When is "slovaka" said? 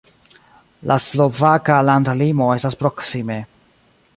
1.03-1.77